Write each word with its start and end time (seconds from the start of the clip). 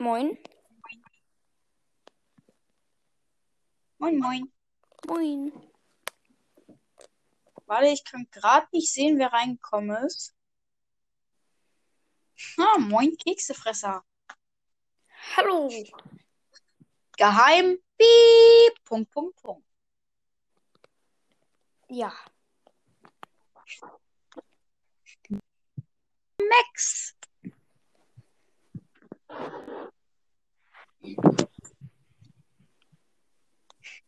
Moin. 0.00 0.38
Moin, 3.98 4.18
moin. 4.18 4.52
Moin. 5.06 5.52
Warte, 7.66 7.88
ich 7.88 8.02
kann 8.02 8.26
gerade 8.30 8.66
nicht 8.72 8.90
sehen, 8.90 9.18
wer 9.18 9.30
reingekommen 9.30 9.94
ist. 10.06 10.34
Ah, 12.56 12.78
moin, 12.78 13.14
Keksefresser. 13.18 14.02
Hallo. 15.36 15.68
Geheim. 17.18 17.76
Piep. 17.98 18.84
Punkt, 18.84 19.10
Punkt, 19.10 19.36
Punkt. 19.42 19.68
Ja. 21.88 22.10
Max. 26.38 27.19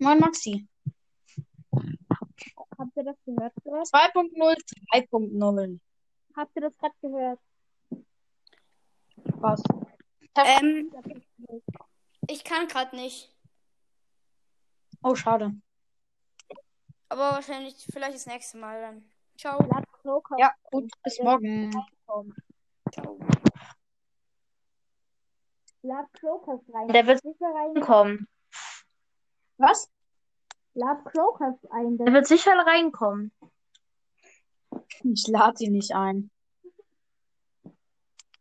Moin, 0.03 0.19
Maxi. 0.19 0.69
Habt 2.77 2.97
ihr 2.97 3.05
das 3.05 3.17
gehört 3.25 3.55
gerade? 3.63 3.83
2.0, 3.83 4.57
3.0. 4.93 5.81
Habt 6.35 6.57
ihr 6.57 6.63
das 6.63 6.77
gerade 6.77 6.95
gehört? 7.01 7.39
Was? 9.37 9.63
Ähm, 10.35 10.93
ich 12.27 12.43
kann 12.43 12.67
gerade 12.67 12.97
nicht. 12.97 13.33
Oh, 15.05 15.15
schade. 15.15 15.53
Aber 17.09 17.37
wahrscheinlich, 17.37 17.87
vielleicht 17.93 18.17
das 18.17 18.27
nächste 18.27 18.59
Mal 18.59 18.81
dann. 18.81 19.05
Ciao. 19.37 19.59
Ja, 20.37 20.53
gut, 20.73 20.91
bis 21.05 21.21
morgen. 21.21 21.71
Ciao. 22.91 23.19
Lad 25.83 26.13
Crocus 26.15 26.61
rein. 26.75 26.89
Der 26.89 27.07
wird 27.07 27.23
sicher 27.23 27.55
rein. 27.55 27.71
reinkommen. 27.77 28.29
Was? 29.59 29.91
Lad 30.75 31.05
Crocus 31.05 31.65
ein. 31.71 31.99
Der 31.99 32.13
wird 32.13 32.27
sicher 32.27 32.53
reinkommen. 32.53 33.31
Ich 35.05 35.27
lade 35.29 35.65
ihn 35.65 35.73
nicht 35.73 35.95
ein. 35.95 36.31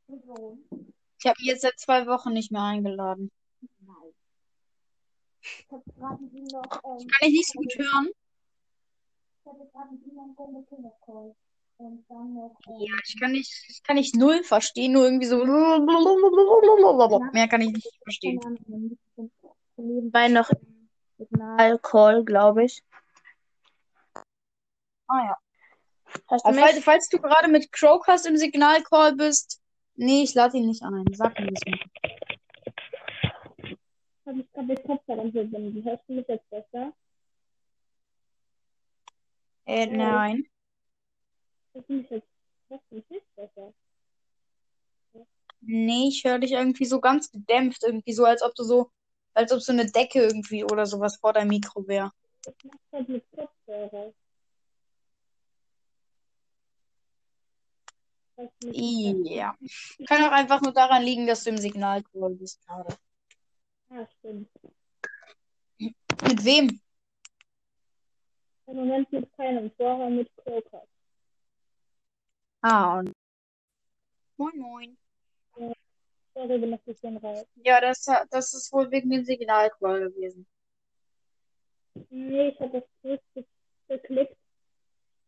Ich 0.08 1.26
habe 1.26 1.40
ihn 1.40 1.48
jetzt 1.48 1.62
seit 1.62 1.80
zwei 1.80 2.08
Wochen 2.08 2.34
nicht 2.34 2.52
mehr 2.52 2.64
eingeladen. 2.64 3.32
Nein. 3.80 4.14
Ich 5.42 5.68
hab 5.72 5.84
gerade 5.96 6.24
mit 6.24 6.34
ihm 6.34 6.46
noch, 6.46 6.64
ähm, 6.64 7.08
Kann 7.08 7.28
ich 7.28 7.32
nicht 7.32 7.52
so 7.52 7.60
gut 7.60 7.74
hören? 7.78 8.10
ich 8.10 9.46
hatte 9.52 9.70
gerade 9.72 9.94
mit 9.94 10.06
ihm 10.06 10.16
noch 10.16 10.48
einen 10.48 10.66
Kinder 10.68 10.94
Call. 11.06 11.36
Und 11.78 12.06
dann 12.10 12.34
noch, 12.34 12.56
ähm, 12.68 12.76
Ja, 12.80 12.94
ich 13.06 13.20
kann 13.20 13.32
nicht, 13.32 13.52
ich 13.68 13.84
kann 13.84 13.96
nicht 13.96 14.16
null 14.16 14.44
verstehen, 14.44 14.94
nur 14.94 15.06
irgendwie 15.06 15.26
so. 15.28 15.44
Mehr 17.34 17.48
kann 17.48 17.62
ich 17.62 17.72
nicht 17.72 18.00
verstehen. 18.04 18.40
nebenbei 19.78 20.28
Bei 20.28 20.28
noch 20.30 20.50
Signal. 21.22 21.60
Alkohol, 21.60 22.26
glaube 22.26 22.66
ich. 22.66 22.84
Ah 25.08 25.26
ja. 25.26 25.38
Hast 26.28 26.46
du 26.46 26.54
falls, 26.54 26.84
falls 26.84 27.10
du 27.10 27.20
gerade 27.20 27.48
mit 27.48 27.72
Crowcast 27.72 28.26
im 28.26 28.38
Signalcall 28.38 29.16
bist, 29.16 29.62
nee, 29.96 30.24
ich 30.24 30.34
lade 30.34 30.58
ihn 30.58 30.68
nicht 30.68 30.84
ein. 30.84 31.06
Sag 31.14 31.40
mir 31.40 31.52
das 31.52 31.64
nicht. 31.66 31.86
Hab 34.26 34.36
ich 34.36 34.52
gerade 34.52 34.68
den 34.76 34.84
Kopfhörer 34.84 35.32
verbunden. 35.32 35.84
Hörst 35.84 36.04
du 36.08 36.14
mich 36.14 36.28
jetzt 36.28 36.50
besser? 36.50 36.94
Äh, 39.66 39.86
nein. 39.88 40.46
Hörst 41.74 41.90
du 41.90 41.94
mich 41.94 42.10
jetzt, 42.10 43.36
besser? 43.36 43.74
Nee, 45.62 46.08
ich 46.08 46.24
höre 46.24 46.40
dich 46.40 46.54
irgendwie 46.54 46.86
so 46.86 47.00
ganz 47.00 47.32
gedämpft, 47.32 47.84
irgendwie 47.84 48.14
so, 48.14 48.26
als 48.26 48.42
ob 48.42 48.56
du 48.56 48.64
so, 48.64 48.90
als 49.42 49.52
ob 49.52 49.62
so 49.62 49.72
eine 49.72 49.86
Decke 49.86 50.22
irgendwie 50.24 50.64
oder 50.64 50.86
sowas 50.86 51.18
vor 51.18 51.34
deinem 51.34 51.50
Mikro 51.50 51.88
wäre. 51.88 52.12
Ich 52.48 52.64
mach 52.64 52.74
halt 52.92 53.10
mit 53.10 53.24
Kopfhörer. 53.32 54.14
Ja. 58.62 59.56
Kann 60.08 60.24
auch 60.24 60.32
einfach 60.32 60.62
nur 60.62 60.74
daran 60.74 61.04
liegen, 61.04 61.28
dass 61.28 61.44
du 61.44 61.52
im 61.52 61.58
Signalcall 61.58 62.36
bist 62.36 62.66
gerade. 62.66 62.98
Ah, 63.90 64.08
stimmt. 64.18 64.50
Mit 65.78 66.46
wem? 66.46 66.80
Im 68.68 68.76
Moment 68.76 69.12
mit 69.12 69.32
keinem, 69.36 69.72
vorher 69.76 70.10
mit 70.10 70.30
Croker. 70.38 70.84
Ah, 72.62 73.00
und. 73.00 73.12
Moin, 74.38 74.58
moin. 74.58 74.98
Sorry, 75.56 75.74
bin 76.34 76.70
noch 76.70 76.80
ein 76.80 76.86
bisschen 76.86 77.18
raus. 77.18 77.46
Ja, 77.64 77.82
das, 77.82 78.06
das 78.30 78.54
ist 78.54 78.72
wohl 78.72 78.90
wegen 78.92 79.10
dem 79.10 79.24
Signalcall 79.24 80.10
gewesen. 80.10 80.48
Nee, 82.10 82.50
ich 82.50 82.60
habe 82.60 82.82
das 82.82 82.84
zurückgeklickt 83.02 84.38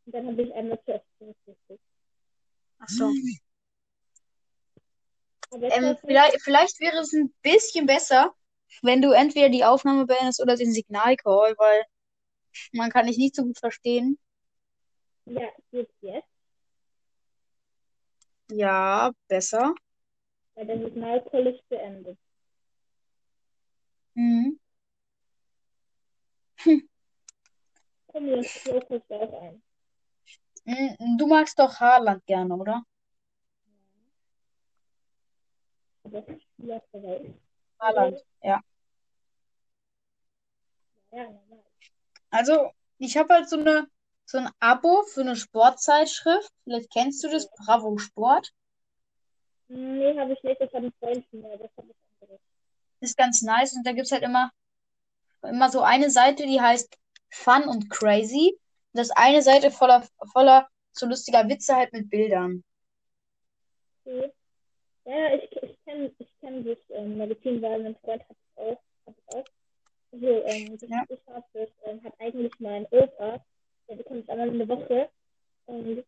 und 0.05 0.15
dann 0.15 0.27
habe 0.27 0.41
ich 0.41 0.53
einmal 0.53 0.79
zuerst 0.85 1.05
zurückgeklickt. 1.17 1.83
Ach 2.79 2.89
so. 2.89 3.09
Ich 3.09 3.41
Ähm, 5.51 5.97
vielleicht, 6.01 6.41
vielleicht 6.41 6.79
wäre 6.79 6.97
es 6.97 7.13
ein 7.13 7.33
bisschen 7.41 7.85
besser, 7.85 8.33
wenn 8.81 9.01
du 9.01 9.11
entweder 9.11 9.49
die 9.49 9.63
Aufnahme 9.63 10.05
beendest 10.05 10.41
oder 10.41 10.55
den 10.55 10.73
Signalcall, 10.73 11.53
weil 11.57 11.83
man 12.71 12.89
kann 12.89 13.07
dich 13.07 13.17
nicht 13.17 13.35
so 13.35 13.43
gut 13.43 13.59
verstehen. 13.59 14.17
ja, 15.25 15.49
geht's 15.71 15.93
jetzt? 16.01 16.27
Ja, 18.49 19.11
besser. 19.27 19.73
Weil 20.55 20.67
der 20.67 21.47
ist 21.47 21.69
beendet. 21.69 22.17
Mhm. 24.15 24.59
Komm, 28.07 28.27
jetzt 28.27 28.63
Croker 28.63 29.01
auch 29.09 29.41
ein. 29.41 29.63
Mhm, 30.65 31.17
Du 31.17 31.27
magst 31.27 31.57
doch 31.59 31.79
Haaland 31.79 32.25
gerne, 32.25 32.55
oder? 32.55 32.83
Aber 36.03 36.23
ja, 36.57 36.81
bereit. 36.91 37.33
Haaland, 37.79 38.23
ja. 38.43 38.61
Ja, 41.11 41.23
normal. 41.23 41.63
Also, 42.29 42.71
ich 42.97 43.17
habe 43.17 43.33
halt 43.33 43.49
so 43.49 43.57
eine, 43.57 43.87
so 44.25 44.37
ein 44.37 44.49
Abo 44.59 45.03
für 45.03 45.21
eine 45.21 45.35
Sportzeitschrift. 45.35 46.51
Vielleicht 46.63 46.91
kennst 46.91 47.23
du 47.23 47.29
das, 47.29 47.49
Bravo 47.51 47.97
Sport. 47.97 48.51
Nee, 49.73 50.17
habe 50.19 50.34
ich 50.34 50.44
nicht. 50.44 50.61
Das 50.61 50.72
hat 50.73 50.84
ein 50.84 50.94
Freund 51.00 51.34
mir. 51.34 51.57
Das 51.57 51.72
habe 51.78 51.88
ich 51.89 51.95
anderes. 52.22 52.41
Ist 53.00 53.17
ganz 53.17 53.41
nice. 53.41 53.73
Und 53.73 53.85
da 53.85 53.91
gibt's 53.94 54.11
halt 54.11 54.23
immer, 54.23 54.51
immer 55.41 55.69
so 55.69 55.81
eine 55.81 56.09
Seite, 56.09 56.45
die 56.45 56.61
heißt 56.61 56.95
Fun 57.29 57.63
und 57.63 57.89
Crazy. 57.89 58.57
Und 58.94 59.00
das 59.00 59.09
eine 59.12 59.41
Seite 59.41 59.72
voller, 59.72 60.07
voller 60.31 60.67
so 60.91 61.07
lustiger 61.07 61.47
Witze 61.50 61.75
halt 61.75 61.91
mit 61.94 62.09
Bildern. 62.09 62.63
Okay. 64.06 64.31
Ja, 65.06 65.33
ich, 65.35 65.51
ich 65.63 65.83
kenne 65.85 66.12
ich 66.17 66.28
kenn 66.39 66.63
das 66.66 66.78
ähm, 66.89 67.17
Magazin, 67.17 67.62
weil 67.62 67.81
mein 67.83 67.95
Freund 67.97 68.22
hat 68.22 68.38
es 68.38 68.57
auch. 68.57 68.81
Hat 69.07 69.16
es 69.17 69.35
auch. 69.35 69.45
Also, 70.12 70.28
ähm, 70.28 70.78
das, 70.78 70.89
Ja. 70.89 71.03
ich 71.09 71.19
habe 71.28 71.45
das, 71.53 71.69
ähm, 71.85 72.03
hat 72.03 72.13
eigentlich 72.19 72.53
mein 72.59 72.85
Opa. 72.91 73.44
Der 73.89 73.95
bekommt 73.95 74.23
es 74.23 74.29
einmal 74.29 74.47
in 74.50 74.59
der 74.59 74.67
Woche. 74.69 75.09
Und 75.66 75.88
ich, 75.89 75.97
ich 76.00 76.06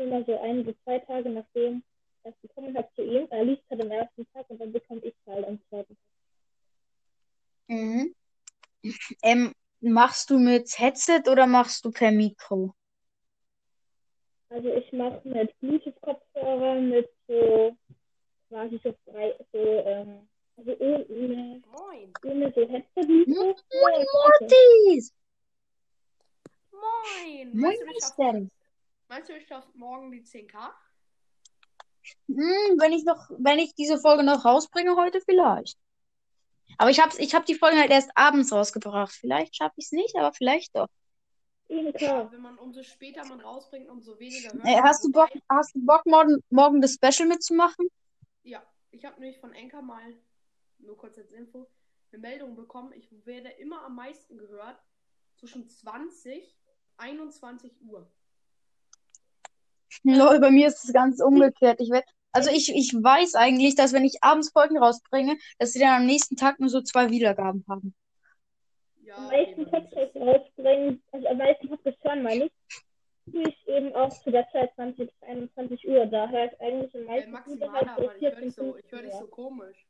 immer 0.00 0.24
so 0.24 0.38
ein, 0.40 0.64
so 0.64 0.72
zwei 0.84 0.98
Tage 1.00 1.30
nachdem 1.30 1.82
das 2.22 2.34
bekommen 2.40 2.76
hat 2.76 2.90
zu 2.94 3.02
ihm. 3.02 3.26
Er 3.30 3.44
liest 3.44 3.62
halt 3.70 3.82
am 3.82 3.90
ersten 3.90 4.26
Tag 4.32 4.48
und 4.48 4.58
dann 4.60 4.72
bekomme 4.72 5.00
ich 5.02 5.14
halt 5.26 5.46
am 5.46 5.60
zweiten 5.68 5.94
Tag. 5.94 6.04
Mhm. 7.68 8.14
Ähm, 9.22 9.52
machst 9.80 10.30
du 10.30 10.38
mit 10.38 10.78
Headset 10.78 11.22
oder 11.30 11.46
machst 11.46 11.84
du 11.84 11.90
per 11.90 12.12
Mikro? 12.12 12.74
Also 14.50 14.68
ich 14.72 14.92
mache 14.92 15.20
mit 15.24 15.58
Bluetooth-Kopfhörer, 15.60 16.80
mit 16.80 17.10
so 17.26 17.76
quasi 18.48 18.80
so 18.84 18.94
frei, 19.04 19.34
so, 19.52 19.58
ähm, 19.58 20.28
also 20.56 20.76
ohne, 20.78 21.62
Moin. 21.72 22.12
ohne 22.24 22.52
so 22.54 22.68
Headset-Mikro. 22.68 23.34
Moin, 23.34 24.06
Mortis! 24.12 25.12
Moin. 26.70 27.50
Moin, 27.50 27.60
Meinst 27.60 27.80
du, 27.80 27.86
ich 27.86 27.98
schaff, 28.00 28.18
Mister. 28.18 28.50
meinst 29.08 29.28
du, 29.28 29.32
ich 29.36 29.46
schaff 29.46 29.66
morgen 30.24 30.48
die 30.48 30.48
10k? 30.48 30.72
Hm, 32.28 32.80
wenn 32.80 32.92
ich 32.92 33.04
noch, 33.04 33.30
wenn 33.38 33.58
ich 33.58 33.74
diese 33.74 33.98
Folge 33.98 34.22
noch 34.22 34.44
rausbringe 34.44 34.96
heute 34.96 35.20
vielleicht. 35.20 35.78
Aber 36.78 36.90
ich 36.90 37.00
hab's, 37.00 37.18
ich 37.18 37.34
hab 37.34 37.46
die 37.46 37.54
Folge 37.54 37.78
halt 37.78 37.90
erst 37.90 38.10
abends 38.14 38.52
rausgebracht. 38.52 39.12
Vielleicht 39.12 39.56
schaffe 39.56 39.74
ich 39.76 39.86
es 39.86 39.92
nicht, 39.92 40.16
aber 40.16 40.32
vielleicht 40.32 40.74
doch. 40.74 40.88
Klar. 41.94 42.30
Wenn 42.30 42.42
man 42.42 42.58
umso 42.58 42.82
später 42.82 43.24
man 43.26 43.40
rausbringt, 43.40 43.88
umso 43.88 44.18
weniger 44.18 44.52
hört 44.52 44.64
Ey, 44.66 44.74
man. 44.74 44.84
hast 44.84 45.04
du 45.04 45.12
Bock, 45.12 45.30
hast 45.48 45.74
du 45.74 45.84
Bock, 45.84 46.04
morgen, 46.04 46.42
morgen 46.50 46.80
das 46.82 46.94
Special 46.94 47.28
mitzumachen? 47.28 47.88
Ja, 48.42 48.62
ich 48.90 49.04
habe 49.04 49.18
nämlich 49.20 49.38
von 49.38 49.52
Enker 49.54 49.80
mal, 49.80 50.14
nur 50.78 50.96
kurz 50.98 51.16
als 51.16 51.32
Info, 51.32 51.66
eine 52.12 52.20
Meldung 52.20 52.54
bekommen. 52.54 52.92
Ich 52.92 53.08
werde 53.24 53.48
immer 53.48 53.82
am 53.84 53.94
meisten 53.94 54.36
gehört 54.36 54.78
zwischen 55.36 55.66
20, 55.66 56.54
21 56.98 57.80
Uhr. 57.82 58.10
Lol, 60.04 60.38
bei 60.40 60.50
mir 60.50 60.68
ist 60.68 60.84
es 60.84 60.92
ganz 60.92 61.20
umgekehrt. 61.24 61.80
Ich 61.80 61.90
werd, 61.90 62.04
Also 62.32 62.50
ich, 62.50 62.74
ich 62.74 62.92
weiß 62.94 63.34
eigentlich, 63.34 63.74
dass 63.74 63.92
wenn 63.92 64.04
ich 64.04 64.22
abends 64.22 64.50
Folgen 64.52 64.78
rausbringe, 64.78 65.36
dass 65.58 65.72
sie 65.72 65.80
dann 65.80 66.00
am 66.02 66.06
nächsten 66.06 66.36
Tag 66.36 66.60
nur 66.60 66.68
so 66.68 66.80
zwei 66.82 67.10
Wiedergaben 67.10 67.64
haben. 67.68 67.94
Ja, 69.04 69.16
Am 69.16 69.26
meisten 69.28 69.64
Podcasts 69.64 69.94
es- 70.14 70.20
rausbringen, 70.20 71.02
also 71.12 71.26
am 71.28 71.38
meisten 71.38 71.68
Podcasts 71.68 72.02
hören, 72.04 72.22
meine 72.22 72.44
ich, 72.46 72.52
tue 73.32 73.42
ich 73.48 73.68
eben 73.68 73.94
auch 73.94 74.10
zu 74.22 74.30
der 74.30 74.46
Zeit 74.50 74.74
20 74.74 75.08
bis 75.10 75.22
21 75.28 75.88
Uhr. 75.88 76.06
Da 76.06 76.28
höre 76.28 76.46
ich 76.52 76.60
eigentlich 76.60 76.94
am 76.94 77.00
Ey, 77.02 77.06
meisten 77.06 77.30
Maximana, 77.32 77.96
so 77.96 78.02
Mann, 78.06 78.16
ich 78.16 78.22
höre 78.22 78.40
dich 78.40 78.54
so, 78.54 78.76
ich 78.76 78.92
hör 78.92 79.02
dich 79.02 79.12
15 79.12 79.20
so 79.20 79.26
komisch. 79.28 79.86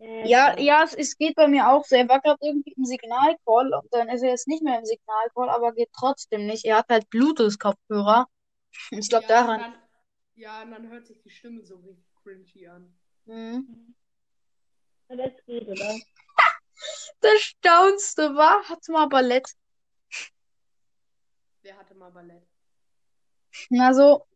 Ja, 0.00 0.58
ja, 0.58 0.82
es, 0.82 0.92
es 0.94 1.16
geht 1.16 1.34
bei 1.36 1.46
mir 1.46 1.70
auch 1.70 1.84
so. 1.84 1.94
Er 1.96 2.08
war 2.08 2.20
gerade 2.20 2.38
irgendwie 2.42 2.72
im 2.76 2.84
Signalcall 2.84 3.72
und 3.72 3.86
dann 3.92 4.08
ist 4.08 4.22
er 4.22 4.30
jetzt 4.30 4.48
nicht 4.48 4.62
mehr 4.62 4.78
im 4.80 4.84
Signalcall, 4.84 5.48
aber 5.48 5.72
geht 5.72 5.90
trotzdem 5.96 6.46
nicht. 6.46 6.64
Er 6.64 6.78
hat 6.78 6.86
halt 6.90 7.08
Bluetooth-Kopfhörer. 7.10 8.26
Ich 8.90 9.08
glaube 9.08 9.26
ja, 9.28 9.28
daran. 9.28 9.60
Dann, 9.60 9.74
ja, 10.34 10.62
und 10.62 10.70
dann 10.72 10.88
hört 10.88 11.06
sich 11.06 11.20
die 11.22 11.30
Stimme 11.30 11.62
so 11.64 11.76
richtig 11.76 12.14
cringy 12.22 12.66
an. 12.68 12.94
Mhm. 13.24 13.94
Aber 15.08 15.24
es 15.24 15.44
geht, 15.44 15.68
oder? 15.68 15.94
Das 17.20 17.40
Staunste 17.40 18.34
war, 18.34 18.68
hatte 18.68 18.92
mal 18.92 19.06
Ballett. 19.06 19.48
Wer 21.62 21.78
hatte 21.78 21.94
mal 21.94 22.10
Ballett? 22.10 22.42
Na 23.70 23.94
so, 23.94 24.26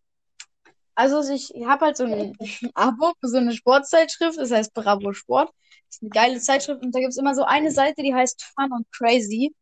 also 0.94 1.32
ich 1.32 1.52
habe 1.64 1.86
halt 1.86 1.96
so 1.96 2.04
ein 2.04 2.36
Abo 2.74 3.12
für 3.20 3.28
so 3.28 3.36
eine 3.36 3.52
Sportzeitschrift, 3.52 4.36
das 4.36 4.50
heißt 4.50 4.74
Bravo 4.74 5.12
Sport. 5.12 5.52
Das 5.86 5.96
ist 5.96 6.02
eine 6.02 6.10
geile 6.10 6.40
Zeitschrift 6.40 6.82
und 6.82 6.92
da 6.92 7.00
gibt's 7.00 7.18
immer 7.18 7.36
so 7.36 7.44
eine 7.44 7.70
Seite, 7.70 8.02
die 8.02 8.14
heißt 8.14 8.42
Fun 8.42 8.72
und 8.72 8.90
Crazy. 8.90 9.54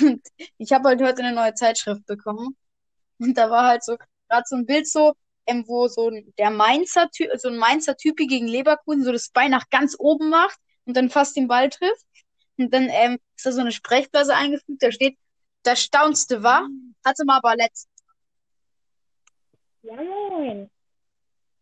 Und 0.00 0.20
ich 0.56 0.72
habe 0.72 0.88
halt 0.88 1.00
heute 1.00 1.22
eine 1.22 1.34
neue 1.34 1.54
Zeitschrift 1.54 2.04
bekommen. 2.06 2.56
Und 3.18 3.34
da 3.36 3.50
war 3.50 3.66
halt 3.66 3.84
so 3.84 3.96
gerade 4.28 4.44
so 4.46 4.56
ein 4.56 4.66
Bild 4.66 4.86
so, 4.88 5.14
ähm, 5.46 5.64
wo 5.66 5.88
so 5.88 6.08
ein- 6.10 6.32
der 6.38 6.50
Mainzer 6.50 7.10
Typ, 7.10 7.30
so 7.36 7.48
ein 7.48 7.56
Mainzer 7.56 7.96
Typi 7.96 8.26
gegen 8.26 8.46
Leverkusen 8.46 9.04
so 9.04 9.12
das 9.12 9.30
Bein 9.30 9.50
nach 9.50 9.68
ganz 9.70 9.96
oben 9.98 10.28
macht 10.30 10.58
und 10.84 10.96
dann 10.96 11.10
fast 11.10 11.36
den 11.36 11.48
Ball 11.48 11.68
trifft. 11.70 12.04
Und 12.58 12.72
dann 12.74 12.88
ähm, 12.90 13.18
ist 13.36 13.46
da 13.46 13.52
so 13.52 13.60
eine 13.60 13.72
Sprechblase 13.72 14.34
eingefügt, 14.34 14.82
da 14.82 14.90
steht, 14.92 15.16
das 15.62 15.80
Staunste 15.80 16.42
war, 16.42 16.66
hatte 17.04 17.24
mal 17.24 17.40
Ballett. 17.40 17.72
Ja, 19.82 19.94
moin. 19.96 20.70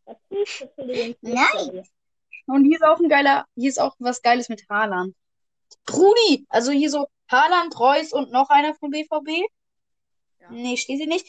Was 0.05 0.17
ist 0.31 0.61
das 0.77 0.87
Nein. 1.21 1.85
Und 2.47 2.65
hier 2.65 2.77
ist 2.77 2.85
auch 2.85 3.01
ein 3.01 3.09
geiler, 3.09 3.47
hier 3.57 3.69
ist 3.69 3.81
auch 3.81 3.95
was 3.99 4.23
Geiles 4.23 4.49
mit 4.49 4.65
Haaland. 4.69 5.15
Brudi, 5.85 6.47
also 6.49 6.71
hier 6.71 6.91
so 6.91 7.09
Haaland, 7.31 7.79
Reus 7.79 8.13
und 8.13 8.31
noch 8.31 8.49
einer 8.51 8.75
vom 8.75 8.91
BVB. 8.91 9.45
Ja. 10.51 10.57
Nee, 10.57 10.77
steht 10.77 10.99
sie 10.99 11.07
nicht. 11.07 11.27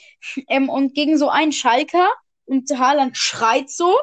Ähm, 0.47 0.69
und 0.69 0.93
gegen 0.93 1.17
so 1.17 1.29
einen 1.29 1.51
Schalker 1.51 2.09
und 2.45 2.69
Haaland 2.77 3.17
schreit 3.17 3.69
so 3.69 3.97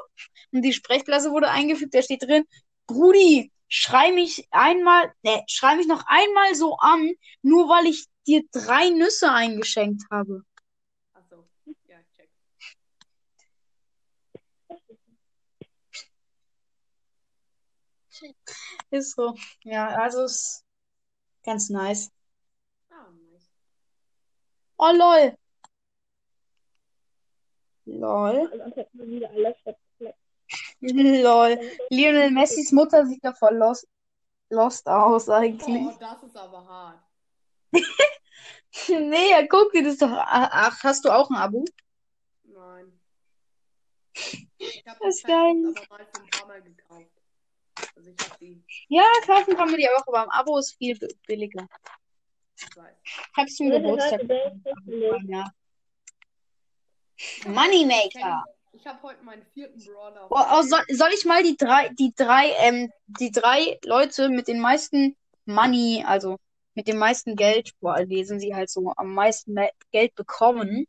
und 0.53 0.63
die 0.63 0.73
Sprechblase 0.73 1.31
wurde 1.31 1.51
eingefügt, 1.51 1.95
da 1.95 2.03
steht 2.03 2.23
drin, 2.23 2.45
Brudi, 2.87 3.53
schrei 3.69 4.13
mich 4.13 4.47
einmal, 4.51 5.13
nee, 5.23 5.43
schrei 5.49 5.77
mich 5.77 5.87
noch 5.87 6.05
einmal 6.07 6.55
so 6.55 6.77
an, 6.77 7.13
nur 7.43 7.69
weil 7.69 7.87
ich 7.87 8.07
dir 8.27 8.43
drei 8.53 8.91
Nüsse 8.91 9.31
eingeschenkt 9.31 10.03
habe. 10.11 10.43
Achso, 11.13 11.49
ja, 11.87 11.99
ich 12.01 12.11
check. 12.17 12.31
Ist 18.91 19.17
so. 19.17 19.35
Ja, 19.63 19.89
also 19.89 20.25
ist 20.25 20.65
ganz 21.45 21.69
nice. 21.69 22.11
Oh 24.79 24.93
lol. 24.93 25.37
Lol. 27.87 28.51
Also. 28.51 28.85
Lol. 30.81 31.59
Lionel 31.91 32.31
Messis 32.31 32.73
Mutter 32.73 33.07
sieht 33.07 33.25
da 33.25 33.33
voll 33.33 33.57
lost, 33.57 33.87
lost 34.51 34.87
aus 34.87 35.29
eigentlich. 35.29 35.87
Oh, 35.87 35.97
das 35.99 36.23
ist 36.23 36.37
aber 36.37 36.67
hart. 36.67 37.01
Nee, 38.89 39.31
ja, 39.31 39.47
guck 39.47 39.71
dir 39.73 39.85
das 39.85 39.99
doch. 39.99 40.11
Ach, 40.11 40.49
ach, 40.51 40.83
hast 40.83 41.05
du 41.05 41.11
auch 41.11 41.31
ein 41.31 41.37
Abo? 41.37 41.65
Nein. 42.43 42.99
Ich 44.59 44.85
habe 44.87 44.99
Das 45.01 45.15
ist 45.17 45.25
geil. 45.25 45.55
Aber 45.77 45.87
mal 45.89 46.07
für 46.07 46.21
ein 46.21 46.31
paar 46.31 46.47
Mal 46.49 46.61
gekauft. 46.63 47.11
Also 47.97 48.11
ich 48.11 48.19
habe 48.29 48.37
die, 48.41 48.65
Ja, 48.89 49.05
kaufen 49.25 49.57
kann 49.57 49.71
man 49.71 49.77
die 49.79 49.89
auch, 49.89 50.05
aber 50.09 50.23
ein 50.25 50.31
Abo 50.31 50.59
ist 50.59 50.77
viel 50.77 50.99
bi- 50.99 51.15
billiger. 51.27 51.69
Ich 52.57 52.77
weiß. 52.77 52.95
Hab's 53.37 53.57
zum 53.57 53.71
Geburtstag 53.71 54.21
Ja. 55.27 55.51
Moneymaker. 57.47 58.45
Ich 58.73 58.87
habe 58.87 59.03
heute 59.03 59.23
meinen 59.23 59.45
vierten 59.53 59.79
Brawler. 59.85 60.27
Oh, 60.31 60.45
oh, 60.53 60.63
soll, 60.63 60.83
soll 60.89 61.11
ich 61.15 61.25
mal 61.25 61.43
die 61.43 61.57
drei, 61.57 61.89
die 61.91 62.13
drei, 62.15 62.51
ähm, 62.59 62.93
die 63.21 63.31
drei 63.31 63.79
Leute 63.85 64.29
mit 64.29 64.49
den 64.49 64.61
meisten 64.61 65.17
Money, 65.45 66.03
also 66.05 66.39
mit 66.75 66.89
dem 66.89 66.99
meisten 66.99 67.37
Geld 67.37 67.73
vorlesen, 67.79 68.41
sie 68.41 68.55
halt 68.55 68.69
so 68.69 68.93
am 68.97 69.15
meisten 69.15 69.55
Me- 69.55 69.71
Geld 69.93 70.15
bekommen. 70.17 70.87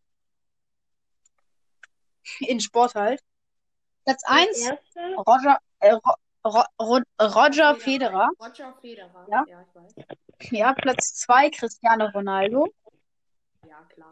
In 2.40 2.60
Sport 2.60 2.96
halt. 2.96 3.22
Platz 4.04 4.24
eins 4.26 4.60
Erste, 4.62 5.16
Roger, 5.28 5.60
äh, 5.80 5.96
Ro, 6.46 6.52
Ro, 6.52 6.64
Ro, 6.82 7.00
Roger 7.22 7.76
Federer. 7.76 8.30
Roger 8.40 8.74
Federer. 8.82 9.28
Ja. 9.32 9.44
ja, 9.48 9.62
ich 9.68 9.76
weiß. 9.76 9.94
Ja, 10.52 10.74
Platz 10.74 11.16
zwei 11.16 11.50
Cristiano 11.50 12.06
Ronaldo. 12.14 12.68
Ja, 13.68 13.82
klar. 13.94 14.12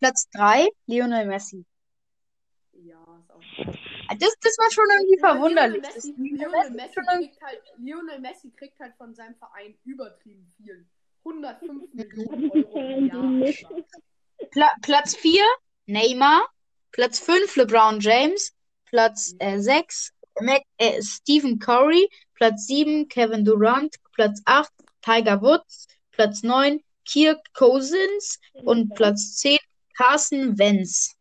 Platz 0.00 0.28
drei 0.30 0.68
Lionel 0.86 1.26
Messi. 1.26 1.64
Ja, 2.72 3.02
ist 3.20 3.30
auch. 3.30 3.40
Ah, 4.08 4.14
Das, 4.18 4.34
das 4.40 4.56
war 4.58 4.70
schon 4.70 4.84
irgendwie 4.98 5.18
verwunderlich. 5.18 5.82
Lionel 5.82 5.94
Das 5.94 6.04
Messi, 6.04 6.14
Lionel 6.16 6.38
Lionel 6.38 6.70
Messi 6.70 6.74
Messi, 6.76 6.94
schon 6.94 7.04
irgendwie- 7.10 7.28
kriegt 7.28 7.42
halt, 7.42 7.62
Lionel 7.78 8.18
Messi 8.20 8.50
kriegt 8.50 8.80
halt 8.80 8.94
von 8.96 9.14
seinem 9.14 9.34
Verein 9.36 9.76
übertrieben 9.84 10.46
viel. 10.56 10.86
105 11.24 11.92
Millionen 11.94 12.50
Euro 12.50 12.78
im 12.78 13.42
Jahr. 13.42 13.54
Pla 14.50 14.70
Platz 14.82 15.16
4, 15.16 15.42
Neymar. 15.86 16.46
Platz 16.92 17.18
5, 17.18 17.56
LeBron 17.56 18.00
James. 18.00 18.54
Platz 18.86 19.34
äh, 19.38 19.58
6, 19.58 20.12
Mac 20.40 20.62
äh, 20.78 21.00
Stephen 21.02 21.58
Curry. 21.58 22.08
Platz 22.34 22.66
7, 22.66 23.08
Kevin 23.08 23.44
Durant. 23.44 23.96
Platz 24.12 24.40
8, 24.44 24.72
Tiger 25.02 25.40
Woods. 25.42 25.86
Platz 26.10 26.42
9, 26.42 26.80
Kirk 27.04 27.40
Cousins. 27.54 28.38
Und 28.64 28.94
Platz 28.94 29.36
10, 29.36 29.58
Carson 29.96 30.58
Wentz. 30.58 31.16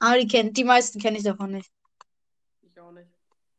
Aber 0.00 0.18
die, 0.18 0.26
kennt, 0.26 0.56
die 0.56 0.64
meisten 0.64 0.98
kenne 0.98 1.18
ich 1.18 1.24
davon 1.24 1.52
nicht. 1.52 1.70
Ich 2.62 2.80
auch 2.80 2.90
nicht. 2.90 3.10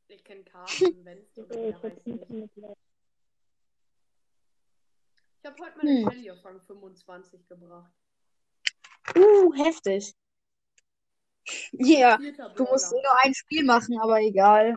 Ich 0.07 0.23
kenne 0.23 0.43
Carsten 0.51 1.05
Wenz 1.05 1.37
oder 1.37 1.55
wie 1.55 1.69
Ich 1.69 1.75
der 1.75 1.83
heißt 1.83 2.07
nicht. 2.07 2.29
habe 2.29 2.77
Ich 5.43 5.45
habe 5.45 5.63
heute 5.63 5.77
meine 5.77 6.11
Hm. 6.11 6.31
Auf 6.31 6.45
Rang 6.45 6.61
25 6.61 7.47
gebracht. 7.47 7.91
Uh, 9.15 9.53
heftig. 9.53 10.15
Ja, 11.73 12.17
Vierter 12.17 12.49
du 12.55 12.63
musst 12.65 12.91
nur 12.91 13.01
ein 13.23 13.33
Spiel 13.33 13.63
machen, 13.65 13.99
aber 13.99 14.21
egal. 14.21 14.75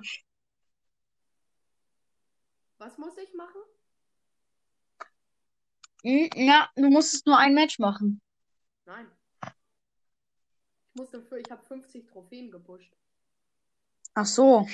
Was 2.79 2.99
muss 2.99 3.17
ich 3.19 3.33
machen? 3.35 3.61
Hm, 6.03 6.29
Ja, 6.37 6.69
du 6.77 6.89
musstest 6.91 7.27
nur 7.27 7.39
ein 7.39 7.55
Match 7.55 7.79
machen. 7.79 8.21
Nein. 8.87 9.07
Ich 9.43 11.01
musste 11.01 11.21
für, 11.23 11.39
ich 11.41 11.51
habe 11.51 11.65
50 11.65 12.07
Trophäen 12.07 12.51
gepusht. 12.51 12.93
Ach 14.15 14.27
so. 14.27 14.67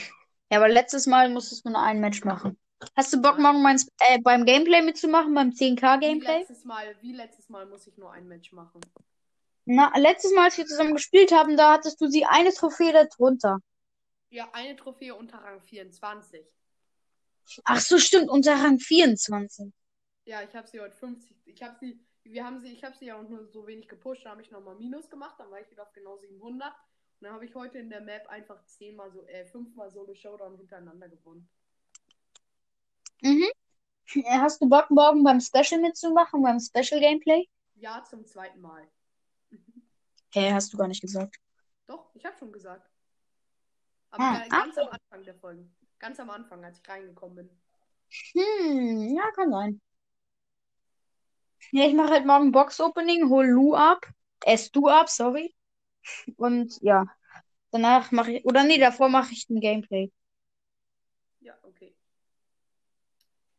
Ja, 0.51 0.59
aber 0.59 0.69
letztes 0.69 1.07
Mal 1.07 1.31
musstest 1.31 1.65
du 1.65 1.71
nur 1.71 1.81
ein 1.81 2.01
Match 2.01 2.25
machen. 2.25 2.59
Hast 2.97 3.13
du 3.13 3.21
Bock, 3.23 3.39
morgen 3.39 3.63
mein, 3.63 3.77
äh, 3.99 4.19
beim 4.21 4.45
Gameplay 4.45 4.83
mitzumachen, 4.83 5.35
beim 5.35 5.53
10K 5.53 5.97
Wie 5.99 6.07
Gameplay? 6.07 6.39
letztes 6.41 6.65
Mal, 6.65 6.97
wie 7.01 7.13
letztes 7.13 7.49
Mal 7.49 7.67
muss 7.67 7.87
ich 7.87 7.97
nur 7.97 8.13
ein 8.13 8.27
Match 8.27 8.53
machen. 8.53 8.81
Na, 9.73 9.93
letztes 9.97 10.33
Mal, 10.33 10.47
als 10.47 10.59
wir 10.59 10.67
zusammen 10.67 10.95
gespielt 10.95 11.31
haben, 11.31 11.57
da 11.57 11.75
hattest 11.75 12.01
du 12.01 12.09
sie 12.09 12.25
eine 12.25 12.53
Trophäe 12.53 12.93
darunter. 12.93 13.61
Ja, 14.29 14.49
eine 14.53 14.75
Trophäe 14.75 15.15
unter 15.15 15.39
Rang 15.39 15.61
24. 15.61 16.45
Ach 17.63 17.79
so, 17.79 18.01
stimmt, 18.01 18.31
unter 18.31 18.55
Rang 18.55 18.81
24. 18.81 19.73
Ja, 20.25 20.43
ich 20.43 20.57
habe 20.57 20.67
sie 20.67 20.81
heute 20.81 20.97
50. 20.97 21.37
Ich 21.45 21.63
habe 21.63 21.77
sie, 21.79 22.05
wir 22.25 22.45
haben 22.45 22.59
sie, 22.59 22.73
ich 22.73 22.83
habe 22.83 22.97
sie 22.97 23.07
ja 23.07 23.17
auch 23.17 23.29
nur 23.29 23.47
so 23.47 23.65
wenig 23.65 23.87
gepusht. 23.87 24.27
Da 24.27 24.31
habe 24.31 24.43
ich 24.43 24.51
nochmal 24.51 24.75
Minus 24.75 25.09
gemacht. 25.09 25.37
Dann 25.39 25.53
war 25.53 25.61
ich 25.61 25.71
wieder 25.71 25.85
auf 25.85 25.93
genau 25.93 26.17
700. 26.17 26.73
Und 26.73 26.75
dann 27.21 27.33
habe 27.33 27.45
ich 27.45 27.55
heute 27.55 27.79
in 27.79 27.91
der 27.91 28.01
Map 28.01 28.27
einfach 28.27 28.65
zehnmal 28.65 29.13
so, 29.13 29.25
äh, 29.27 29.45
fünfmal 29.45 29.89
Solo 29.93 30.15
Showdown 30.15 30.57
hintereinander 30.57 31.09
gewonnen. 31.09 31.49
Mhm. 33.23 33.49
Äh, 34.15 34.39
Hast 34.41 34.61
du 34.61 34.69
Bock, 34.69 34.91
morgen 34.91 35.23
beim 35.23 35.41
Special 35.41 35.81
mitzumachen, 35.81 36.43
beim 36.43 36.59
Special 36.59 37.01
Gameplay? 37.01 37.49
Ja, 37.77 38.03
zum 38.03 38.27
zweiten 38.27 38.61
Mal. 38.61 38.91
Hä, 40.33 40.53
hast 40.53 40.73
du 40.73 40.77
gar 40.77 40.89
nicht 40.89 41.01
gesagt. 41.01 41.37
Doch, 41.87 42.11
ich 42.15 42.25
habe 42.25 42.37
schon 42.39 42.53
gesagt. 42.53 42.89
Aber 44.11 44.25
Ah, 44.25 44.33
ga- 44.49 44.49
ganz 44.49 44.79
am 44.79 44.89
Anfang 44.89 45.25
der 45.25 45.35
Folge. 45.35 45.67
Ganz 45.99 46.21
am 46.21 46.31
Anfang, 46.31 46.65
als 46.65 46.79
ich 46.79 46.89
reingekommen 46.89 47.37
bin. 47.37 47.51
Hm, 48.35 49.17
ja, 49.17 49.31
kann 49.33 49.51
sein. 49.51 49.81
Ja, 51.73 51.87
ich 51.87 51.95
mache 51.95 52.11
halt 52.11 52.27
morgen 52.27 52.53
Box 52.53 52.81
Opening, 52.81 53.29
hol 53.29 53.47
Lu 53.47 53.75
ab. 53.75 54.05
Äh, 54.45 54.57
Stu 54.59 54.89
ab, 54.89 55.09
sorry. 55.09 55.55
Und 56.37 56.79
ja. 56.83 57.07
Danach 57.71 58.11
mache 58.13 58.33
ich, 58.33 58.45
oder 58.45 58.65
nee, 58.65 58.79
davor 58.79 59.09
mache 59.09 59.33
ich 59.33 59.49
ein 59.49 59.61
Gameplay. 59.61 60.11
Ja, 61.41 61.55
okay. 61.63 61.95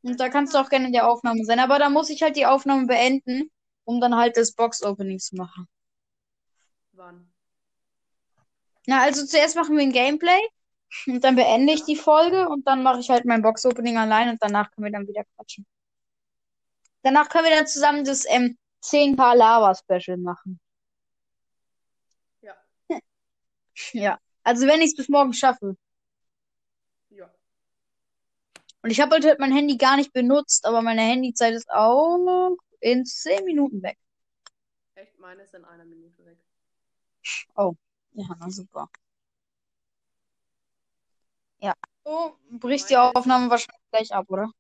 Und 0.04 0.20
da 0.20 0.30
kannst 0.30 0.54
du 0.54 0.58
auch 0.58 0.70
gerne 0.70 0.88
in 0.88 0.94
der 0.94 1.08
Aufnahme 1.10 1.46
sein. 1.46 1.60
Aber 1.60 1.80
da 1.80 1.90
muss 1.90 2.10
ich 2.10 2.22
halt 2.22 2.36
die 2.36 2.46
Aufnahme 2.46 2.88
beenden, 2.88 3.50
um 3.86 4.02
dann 4.02 4.16
halt 4.16 4.36
das 4.36 4.54
Box-Opening 4.54 5.20
zu 5.20 5.36
machen. 5.36 5.68
Wann? 7.02 7.34
Na, 8.86 9.02
also 9.02 9.26
zuerst 9.26 9.56
machen 9.56 9.76
wir 9.76 9.82
ein 9.82 9.92
Gameplay 9.92 10.40
und 11.08 11.24
dann 11.24 11.36
beende 11.36 11.74
ich 11.74 11.84
die 11.84 11.96
Folge 11.96 12.48
und 12.48 12.68
dann 12.68 12.84
mache 12.84 13.00
ich 13.00 13.10
halt 13.10 13.26
mein 13.26 13.42
Box-Opening 13.42 13.98
allein 13.98 14.30
und 14.30 14.42
danach 14.42 14.70
können 14.70 14.86
wir 14.86 14.92
dann 14.92 15.08
wieder 15.08 15.24
quatschen. 15.36 15.66
Danach 17.02 17.28
können 17.30 17.46
wir 17.46 17.56
dann 17.56 17.66
zusammen 17.66 18.06
das 18.06 18.26
ähm, 18.30 18.56
10k 18.84 19.34
Lava-Special 19.36 20.18
machen. 20.18 20.60
Ja. 22.42 22.56
Ja. 23.94 24.20
Also 24.44 24.68
wenn 24.68 24.82
ich 24.82 24.90
es 24.90 24.96
bis 24.96 25.10
morgen 25.10 25.34
schaffe. 25.34 25.76
Ja. 27.10 27.34
Und 28.84 28.92
ich 28.92 29.02
habe 29.02 29.16
heute 29.16 29.36
mein 29.40 29.54
Handy 29.54 29.78
gar 29.78 29.96
nicht 29.96 30.14
benutzt, 30.14 30.66
aber 30.66 30.84
meine 30.84 31.02
Handyzeit 31.02 31.56
ist 31.56 31.72
auch 31.72 32.58
in 32.80 33.06
10 33.06 33.44
Minuten 33.46 33.82
weg. 33.82 33.98
Echt, 34.94 35.18
meine 35.18 35.42
ist 35.42 35.56
in 35.56 35.66
einer 35.66 35.86
Minute 35.86 36.24
weg. 36.26 36.38
Ja, 38.14 38.36
na 38.40 38.50
super. 38.50 38.90
Ja. 41.60 41.76
So 42.04 42.38
bricht 42.50 42.90
die 42.90 42.98
Aufnahme 42.98 43.50
wahrscheinlich 43.50 43.90
gleich 43.92 44.14
ab, 44.14 44.30
oder? 44.30 44.52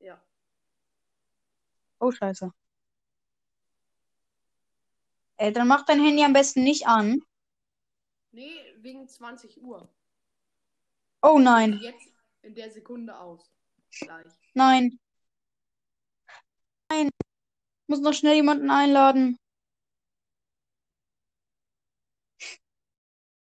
Ja. 0.00 0.20
Oh, 1.98 2.10
scheiße. 2.10 2.52
Ey, 5.36 5.52
dann 5.52 5.68
mach 5.68 5.86
dein 5.86 6.02
Handy 6.02 6.22
am 6.24 6.34
besten 6.34 6.62
nicht 6.64 6.86
an. 6.86 7.22
Nee, 8.32 8.60
wegen 8.76 9.08
20 9.08 9.62
Uhr. 9.62 9.88
Oh 11.22 11.38
nein, 11.38 11.78
Jetzt 11.82 12.08
in 12.42 12.54
der 12.54 12.70
Sekunde 12.70 13.18
aus. 13.18 13.50
Gleich. 13.98 14.26
nein. 14.54 14.98
Nein. 16.88 17.08
Ich 17.08 17.88
muss 17.88 18.00
noch 18.00 18.12
schnell 18.12 18.34
jemanden 18.34 18.70
einladen. 18.70 19.38